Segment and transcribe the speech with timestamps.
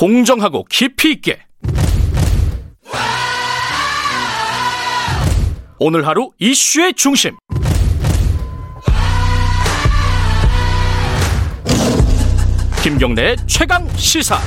[0.00, 1.38] 공정하고 깊이 있게.
[5.78, 7.36] 오늘 하루 이슈의 중심.
[12.82, 14.38] 김경래의 최강 시사.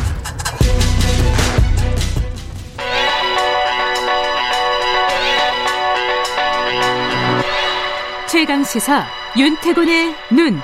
[8.28, 9.06] 최강 시사
[9.38, 10.60] 윤태곤의 눈.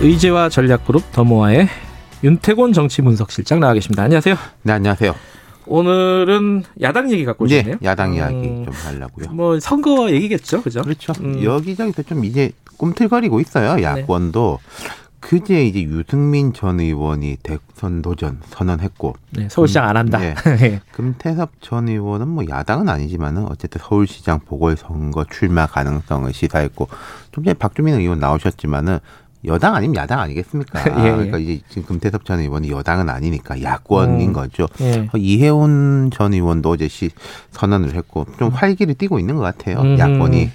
[0.00, 1.68] 의제와 전략그룹 더모아의
[2.22, 4.02] 윤태곤 정치분석실장 나와 계십니다.
[4.02, 4.36] 안녕하세요.
[4.62, 5.14] 네, 안녕하세요.
[5.66, 7.76] 오늘은 야당 얘기 갖고 네, 오셨네요.
[7.82, 9.30] 야당 이야기 음, 좀 하려고요.
[9.30, 10.82] 뭐 선거 얘기겠죠, 그죠?
[10.82, 11.12] 그렇죠.
[11.20, 11.42] 음.
[11.42, 13.42] 여기저기서 좀 이제 꿈틀거리고 네.
[13.42, 13.82] 있어요.
[13.82, 14.58] 야권도.
[15.20, 20.18] 그제 이제 유승민 전 의원이 대선 도전 선언했고 네, 서울시장 안 한다.
[20.18, 20.34] 네.
[20.62, 20.80] 예.
[20.92, 26.88] 금태섭 전 의원은 뭐 야당은 아니지만은 어쨌든 서울시장 보궐선거 출마 가능성을 시사했고
[27.32, 28.98] 좀 전에 박주민 의원 나오셨지만은
[29.44, 30.80] 여당 아니면 야당 아니겠습니까?
[31.02, 31.10] 예, 예.
[31.12, 34.32] 그러니까 이제 지금 금태섭 전 의원이 여당은 아니니까 야권인 음.
[34.32, 34.68] 거죠.
[34.80, 35.08] 예.
[35.16, 37.10] 이해운 전 의원도 어제 시
[37.52, 39.80] 선언을 했고 좀 활기를 띠고 있는 것 같아요.
[39.80, 39.98] 음.
[39.98, 40.50] 야권이.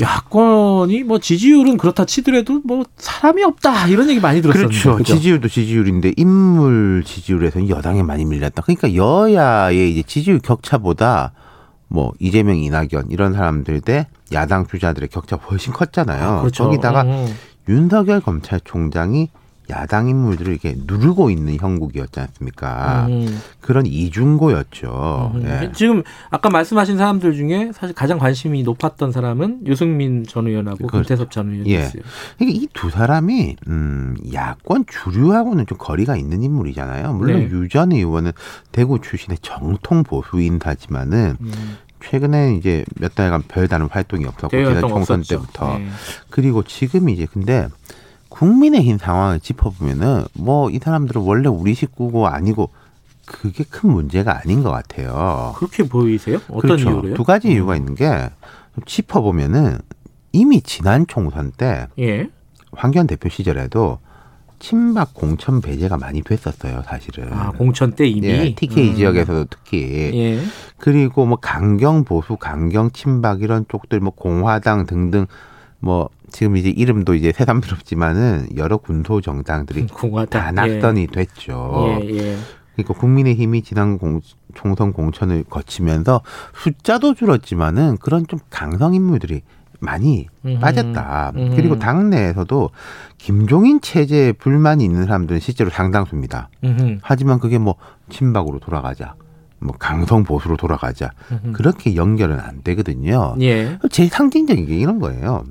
[0.00, 4.74] 야권이 뭐 지지율은 그렇다 치더라도 뭐 사람이 없다 이런 얘기 많이 들었었는데.
[4.80, 4.96] 그렇죠.
[4.96, 5.14] 그죠?
[5.14, 8.62] 지지율도 지지율인데 인물 지지율에서는 여당에 많이 밀렸다.
[8.62, 11.32] 그러니까 여야의 이제 지지율 격차보다
[11.88, 16.40] 뭐 이재명, 이낙연 이런 사람들 대 야당 주자들의 격차가 훨씬 컸잖아요.
[16.40, 16.64] 그렇죠.
[16.64, 17.34] 거기다가 음, 음.
[17.74, 19.28] 윤석열 검찰총장이
[19.70, 23.06] 야당 인물들을 이렇게 누르고 있는 형국이었지 않습니까?
[23.08, 23.38] 음.
[23.60, 25.30] 그런 이중고였죠.
[25.36, 25.44] 음.
[25.46, 25.70] 예.
[25.72, 30.96] 지금 아까 말씀하신 사람들 중에 사실 가장 관심이 높았던 사람은 유승민 전 의원하고 그렇죠.
[30.96, 31.58] 금태섭 전 예.
[31.58, 32.02] 의원이었어요.
[32.36, 37.12] 그러니까 이 두 사람이 음 야권 주류하고는 좀 거리가 있는 인물이잖아요.
[37.12, 37.44] 물론 네.
[37.50, 38.32] 유전 의원은
[38.72, 41.52] 대구 출신의 정통 보수인하지만은 음.
[42.02, 45.40] 최근에 이제 몇 달간 별다른 활동이 없었고 지난 총선 없었죠.
[45.40, 45.88] 때부터 네.
[46.30, 47.68] 그리고 지금 이제 근데
[48.28, 52.70] 국민의힘 상황을 짚어보면은 뭐 이 사람들은 원래 우리 식구고 아니고
[53.26, 55.54] 그게 큰 문제가 아닌 것 같아요.
[55.56, 56.38] 그렇게 보이세요?
[56.48, 56.90] 어떤 그렇죠.
[56.90, 57.12] 이유로요?
[57.12, 57.14] 음.
[57.14, 58.30] 두 가지 이유가 있는 게
[58.86, 59.78] 짚어보면은
[60.32, 62.28] 이미 지난 총선 때 예.
[62.72, 63.98] 황교안 대표 시절에도
[64.60, 67.32] 친박 공천 배제가 많이 됐었어요, 사실은.
[67.32, 68.94] 아 공천 때 이미 예, TK 음.
[68.94, 70.40] 지역에서도 특히 예.
[70.76, 75.26] 그리고 뭐 강경 보수, 강경 친박 이런 쪽들 뭐 공화당 등등
[75.80, 81.98] 뭐 지금 이제 이름도 이제 새삼스럽지만은 여러 군소 정당들이 공화당 다 낙선이 됐죠.
[82.02, 82.16] 예.
[82.16, 82.36] 예.
[82.76, 84.20] 그러니까 국민의힘이 지난 공,
[84.54, 86.22] 총선 공천을 거치면서
[86.54, 89.42] 숫자도 줄었지만은 그런 좀 강성 인물들이
[89.80, 90.60] 많이 음흠.
[90.60, 91.32] 빠졌다.
[91.36, 91.56] 음흠.
[91.56, 92.70] 그리고 당내에서도
[93.18, 96.50] 김종인 체제에 불만이 있는 사람들은 실제로 상당수입니다.
[96.64, 96.98] 음흠.
[97.02, 97.74] 하지만 그게 뭐
[98.08, 99.14] 친박으로 돌아가자,
[99.58, 101.10] 뭐 강성 보수로 돌아가자.
[101.52, 103.34] 그렇게 연결은 안 되거든요.
[103.40, 103.78] 예.
[103.90, 105.44] 제일 상징적인 게 이런 거예요.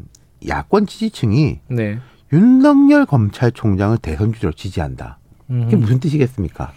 [0.47, 1.99] 야권 지지층이 네.
[2.31, 5.17] 윤석열 검찰총장을 대선 주자로 지지한다.
[5.49, 5.67] 음.
[5.79, 6.71] 무슨 뜻이겠습니까?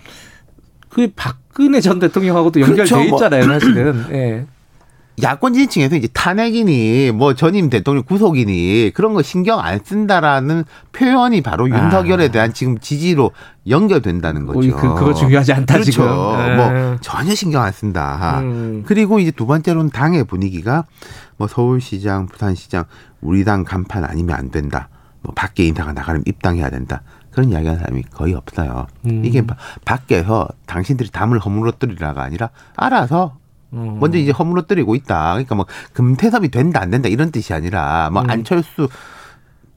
[0.88, 2.96] 그 박근혜 전 대통령하고도 연결돼 그렇죠.
[3.08, 3.18] 뭐.
[3.18, 4.04] 있잖아요, 사실은.
[4.12, 4.46] 예.
[5.22, 11.66] 야권 지지층에서 이제 탄핵이니 뭐 전임 대통령 구속이니 그런 거 신경 안 쓴다라는 표현이 바로
[11.70, 11.84] 아.
[11.84, 13.30] 윤석열에 대한 지금 지지로
[13.68, 14.58] 연결된다는 거죠.
[14.70, 15.90] 오, 그, 그거 중요하지 않다, 그렇죠.
[15.92, 16.06] 지금.
[16.56, 18.40] 뭐 전혀 신경 안 쓴다.
[18.40, 18.84] 음.
[18.86, 20.84] 그리고 이제 두 번째로는 당의 분위기가
[21.36, 22.84] 뭐 서울시장, 부산시장
[23.20, 24.88] 우리 당 간판 아니면 안 된다.
[25.20, 27.02] 뭐 밖에 인사가 나가면 입당해야 된다.
[27.30, 28.86] 그런 이야기하는 사람이 거의 없어요.
[29.06, 29.22] 음.
[29.24, 33.36] 이게 바- 밖에서 당신들이 담을 허물어뜨리라가 아니라 알아서
[33.72, 33.98] 음.
[34.00, 35.32] 먼저 이제 허물어뜨리고 있다.
[35.32, 38.30] 그러니까 뭐 금태섭이 된다 안 된다 이런 뜻이 아니라 뭐 음.
[38.30, 38.88] 안철수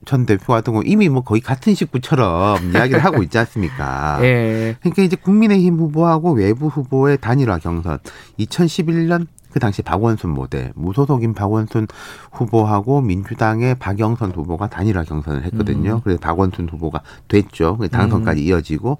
[0.05, 4.19] 전 대표 같은 거 이미 뭐 거의 같은 식구처럼 이야기를 하고 있지 않습니까?
[4.21, 4.75] 예.
[4.79, 7.99] 그러니까 이제 국민의힘 후보하고 외부 후보의 단일화 경선
[8.39, 11.87] 2011년 그 당시 박원순 모델 무소속인 박원순
[12.33, 15.95] 후보하고 민주당의 박영선 후보가 단일화 경선을 했거든요.
[15.95, 16.01] 음.
[16.03, 17.79] 그래서 박원순 후보가 됐죠.
[17.89, 18.97] 당선까지 이어지고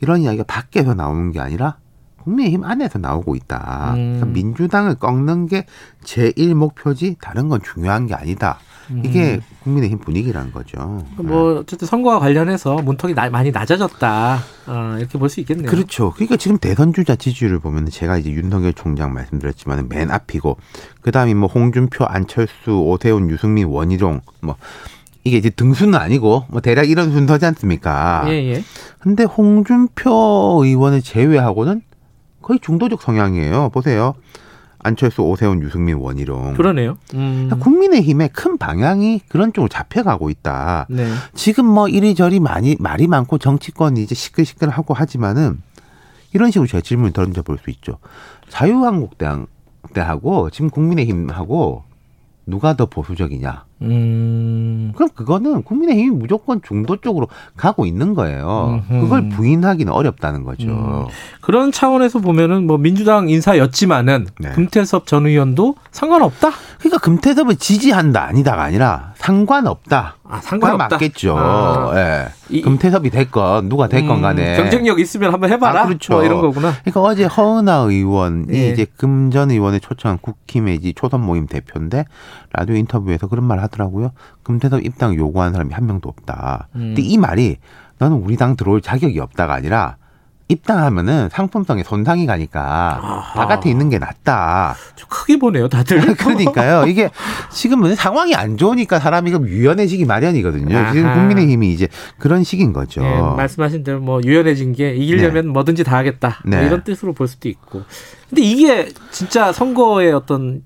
[0.00, 1.76] 이런 이야기가 밖에서 나오는 게 아니라
[2.28, 3.92] 국민의힘 안에서 나오고 있다.
[3.94, 4.16] 음.
[4.16, 5.64] 그러니까 민주당을 꺾는 게
[6.04, 8.58] 제1 목표지 다른 건 중요한 게 아니다.
[9.04, 11.04] 이게 국민의힘 분위기라는 거죠.
[11.16, 14.38] 뭐 어쨌든 선거와 관련해서 문턱이 나- 많이 낮아졌다.
[14.66, 15.68] 어, 이렇게 볼 수 있겠네요.
[15.70, 16.10] 그렇죠.
[16.14, 20.56] 그러니까 지금 대선 주자 지지율을 보면 제가 이제 윤석열 총장 말씀드렸지만 맨 앞이고
[21.02, 24.56] 그 다음이 뭐 홍준표, 안철수, 오세훈, 유승민, 원희룡 뭐
[25.24, 28.24] 이게 이제 등수는 아니고 뭐 대략 이런 순서지 않습니까?
[28.28, 28.64] 예, 예.
[29.00, 31.82] 근데 홍준표 의원을 제외하고는
[32.42, 33.70] 거의 중도적 성향이에요.
[33.70, 34.14] 보세요.
[34.80, 36.54] 안철수, 오세훈, 유승민, 원희룡.
[36.54, 36.96] 그러네요.
[37.14, 37.48] 음.
[37.48, 40.86] 그러니까 국민의힘의 큰 방향이 그런 쪽으로 잡혀가고 있다.
[40.88, 41.08] 네.
[41.34, 45.60] 지금 뭐 이리저리 많이 말이 많고 정치권이 이제 시끌시끌하고 하지만은
[46.32, 47.98] 이런 식으로 제가 질문 을 던져볼 수 있죠.
[48.48, 49.46] 자유한국당
[49.94, 51.82] 때하고 지금 국민의힘하고
[52.48, 53.64] 누가 더 보수적이냐?
[53.82, 54.92] 음.
[54.96, 58.82] 그럼 그거는 국민의힘이 무조건 중도 쪽으로 가고 있는 거예요.
[58.88, 59.00] 음흠.
[59.02, 60.68] 그걸 부인하기는 어렵다는 거죠.
[60.68, 61.06] 음.
[61.42, 64.50] 그런 차원에서 보면은 뭐 민주당 인사였지만은 네.
[64.52, 66.50] 금태섭 전 의원도 상관없다.
[66.78, 70.16] 그러니까 금태섭을 지지한다 아니다가 아니라 상관없다.
[70.22, 71.36] 아 그게 맞겠죠.
[71.36, 71.92] 아.
[71.96, 72.28] 예.
[72.50, 74.56] 이- 금태섭이 됐건 누가 됐건 음, 간에.
[74.56, 75.82] 경쟁력 있으면 한번 해봐라.
[75.82, 76.14] 아, 그렇죠.
[76.14, 76.72] 뭐 이런 거구나.
[76.84, 78.68] 그러니까 어제 허은하 의원이 예.
[78.70, 82.04] 이제 금 전 의원의 초청한 국힘의 이제 초선 모임 대표인데
[82.52, 84.12] 라디오 인터뷰에서 그런 말 하더라고요.
[84.42, 86.68] 금태섭 입당 요구하는 사람이 한 명도 없다.
[86.76, 86.94] 음.
[86.94, 87.56] 근데 이 말이
[87.98, 89.96] 너는 우리 당 들어올 자격이 없다가 아니라
[90.48, 93.34] 입당하면은 상품성에 손상이 가니까 아하.
[93.34, 94.74] 바깥에 있는 게 낫다.
[94.96, 96.00] 좀 크게 보네요, 다들.
[96.16, 96.86] 그러니까요.
[96.86, 97.10] 이게
[97.50, 100.92] 지금은 상황이 안 좋으니까 사람이 좀 유연해지기 마련이거든요.
[100.92, 101.14] 지금 아하.
[101.16, 103.02] 국민의힘이 이제 그런 식인 거죠.
[103.04, 106.40] 예, 말씀하신 대로 뭐 유연해진 게 이기려면 뭐든지 다 하겠다.
[106.46, 106.66] 뭐 네.
[106.66, 107.82] 이런 뜻으로 볼 수도 있고.
[108.30, 110.62] 근데 이게 진짜 선거에 어떤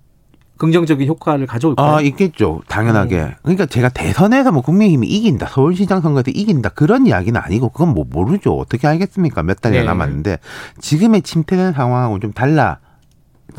[0.63, 1.97] 긍정적인 효과를 가져올까요?
[1.97, 2.63] 아, 있겠죠.
[2.69, 3.17] 당연하게.
[3.21, 3.33] 음.
[3.43, 8.57] 그러니까 제가 대선에서 뭐 국민의힘이 이긴다, 서울시장 선거에서 이긴다, 그런 이야기는 아니고, 그건 뭐 모르죠.
[8.57, 9.43] 어떻게 알겠습니까?
[9.43, 9.85] 몇 달이 네.
[9.85, 10.39] 남았는데,
[10.81, 12.79] 지금의 침체된 상황하고 좀 달라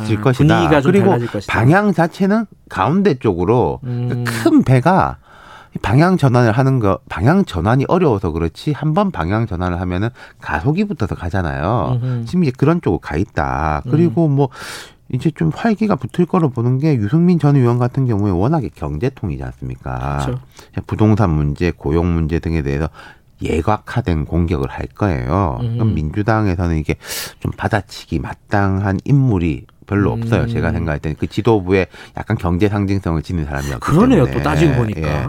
[0.05, 0.81] 질 아, 것이다.
[0.81, 1.51] 그리고 것이다.
[1.51, 4.23] 방향 자체는 가운데 쪽으로, 음.
[4.23, 5.17] 그큰 배가
[5.81, 10.07] 방향 전환을 하는 거, 방향 전환이 어려워서 그렇지, 한 번 방향 전환을 하면은
[10.39, 11.99] 가속이 붙어서 가잖아요.
[12.01, 12.25] 음흠.
[12.27, 13.81] 지금 이제 그런 쪽으로 가 있다.
[13.89, 14.47] 그리고 뭐
[15.13, 20.23] 이제 좀 활기가 붙을 거로 보는 게 유승민 전 의원 같은 경우에 워낙에 경제통이지 않습니까?
[20.25, 20.41] 그렇죠.
[20.87, 22.89] 부동산 문제, 고용 문제 등에 대해서
[23.41, 25.59] 예각화된 공격을 할 거예요.
[25.61, 25.73] 음.
[25.73, 26.95] 그럼 민주당에서는 이게
[27.39, 30.21] 좀 받아치기 마땅한 인물이 별로 음.
[30.21, 30.47] 없어요.
[30.47, 31.87] 제가 생각할 때는 그 지도부에
[32.17, 34.25] 약간 경제 상징성을 지닌 사람이 없기 그러네요.
[34.25, 34.31] 때문에.
[34.31, 35.01] 또 따지고 보니까.
[35.01, 35.27] 예.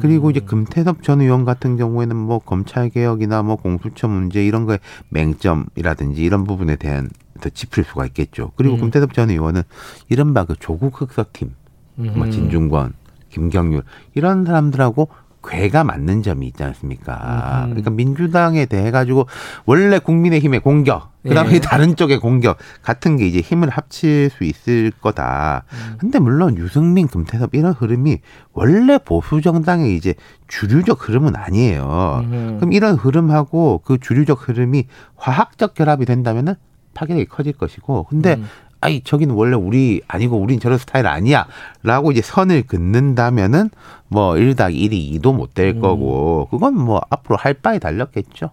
[0.00, 0.30] 그리고 음.
[0.30, 4.78] 이제 금태섭 전 의원 같은 경우에는 뭐 검찰 개혁이나 뭐 공수처 문제 이런 거에
[5.10, 8.52] 맹점이라든지 이런 부분에 대한 더 짚을 수가 있겠죠.
[8.56, 8.80] 그리고 음.
[8.80, 9.62] 금태섭 전 의원은
[10.08, 11.54] 이른바 그 조국 흑서팀,
[11.96, 12.30] 뭐 음.
[12.30, 12.94] 진중권,
[13.30, 13.82] 김경률
[14.14, 15.08] 이런 사람들하고
[15.42, 17.64] 괴가 맞는 점이 있지 않습니까?
[17.64, 17.70] 음.
[17.70, 19.26] 그러니까 민주당에 대해 가지고
[19.64, 21.60] 원래 국민의힘의 공격, 그다음에 예.
[21.60, 25.64] 다른 쪽의 공격 같은 게 이제 힘을 합칠 수 있을 거다.
[25.72, 25.96] 음.
[25.98, 28.18] 근데 물론 유승민, 금태섭 이런 흐름이
[28.52, 30.14] 원래 보수 정당의 이제
[30.48, 32.20] 주류적 흐름은 아니에요.
[32.24, 32.56] 음.
[32.58, 34.86] 그럼 이런 흐름하고 그 주류적 흐름이
[35.16, 36.54] 화학적 결합이 된다면은
[36.94, 38.46] 파괴력이 커질 것이고, 근데 음.
[38.82, 43.70] 아이 저기는 원래 우리 아니고 우린 저런 스타일 아니야라고 이제 선을 긋는다면은
[44.08, 45.80] 뭐 1닭 1이 2도 못될 음.
[45.80, 48.48] 거고 그건 뭐 앞으로 할 바에 달렸겠죠.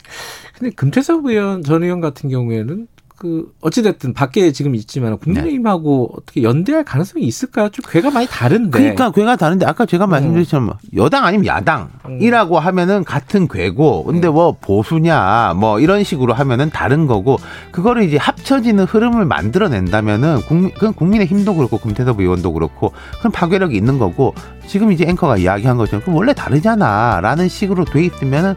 [0.57, 2.87] 근데 금태섭 의원 전 의원 같은 경우에는
[3.17, 7.69] 그 어찌됐든 밖에 지금 있지만 국민의힘하고 어떻게 연대할 가능성이 있을까요?
[7.69, 8.69] 좀 괴가 많이 다른데.
[8.69, 15.55] 그러니까 괴가 다른데 아까 제가 말씀드렸지만 여당 아니면 야당이라고 하면은 같은 괴고 근데 뭐 보수냐
[15.57, 17.37] 뭐 이런 식으로 하면은 다른 거고
[17.71, 23.75] 그거를 이제 합쳐지는 흐름을 만들어낸다면은 국민 그건 국민의 힘도 그렇고 금태섭 의원도 그렇고 그럼 파괴력이
[23.75, 24.35] 있는 거고
[24.67, 28.53] 지금 이제 앵커가 이야기한 것처럼 그럼 원래 다르잖아라는 식으로 돼 있으면은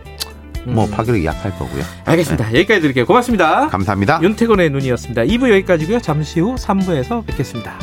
[0.65, 0.91] 뭐 음.
[0.91, 1.83] 파괴력이 약할 거고요.
[2.05, 2.49] 알겠습니다.
[2.49, 3.07] 여기까지 드릴게요.
[3.07, 3.69] 고맙습니다.
[3.69, 4.21] 감사합니다.
[4.23, 5.23] 윤태곤의 눈이었습니다.
[5.23, 6.01] 2부 여기까지고요.
[6.01, 7.79] 잠시 후 3부에서 뵙겠습니다.